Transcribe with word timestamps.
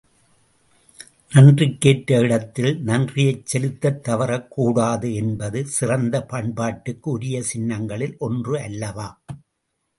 நன்றிக்கு 1.31 1.89
ஏற்ற 1.89 2.19
இடத்தில் 2.19 2.79
நன்றியைச் 2.83 3.45
செலுத்தத் 3.45 4.01
தவறக்கூடாது 4.07 5.13
என்பது 5.13 5.61
சிறந்த 5.67 6.25
பண்பாட்டுக்கு 6.29 7.09
உரிய 7.09 7.43
சின்னங்களில் 7.43 8.15
ஒன்று 8.19 8.55
அல்லவா? 8.59 9.09